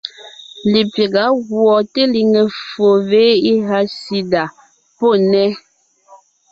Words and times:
Lepyága 0.71 1.23
gùɔ 1.47 1.75
teliŋe 1.93 2.41
ffo 2.57 2.87
(VIH/SIDA) 3.07 4.43
pɔ́ 4.97 5.13
nnέ, 5.21 5.43